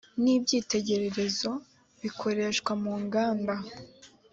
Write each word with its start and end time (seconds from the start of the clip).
n 0.21 0.23
ibyitegererezo 0.35 1.51
bikoreshwa 2.01 2.71
mu 2.83 2.93
nganda 3.03 3.55